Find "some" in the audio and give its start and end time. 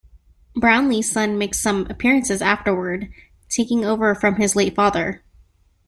1.59-1.85